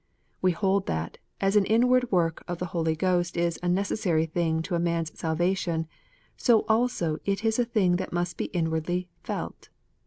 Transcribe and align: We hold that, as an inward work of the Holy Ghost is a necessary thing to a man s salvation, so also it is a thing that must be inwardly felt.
We 0.41 0.49
hold 0.51 0.87
that, 0.87 1.19
as 1.39 1.55
an 1.55 1.65
inward 1.67 2.11
work 2.11 2.43
of 2.47 2.57
the 2.57 2.65
Holy 2.73 2.95
Ghost 2.95 3.37
is 3.37 3.59
a 3.61 3.69
necessary 3.69 4.25
thing 4.25 4.63
to 4.63 4.73
a 4.73 4.79
man 4.79 5.01
s 5.03 5.11
salvation, 5.13 5.85
so 6.35 6.61
also 6.67 7.19
it 7.23 7.45
is 7.45 7.59
a 7.59 7.65
thing 7.65 7.97
that 7.97 8.11
must 8.11 8.35
be 8.35 8.45
inwardly 8.45 9.09
felt. 9.23 9.69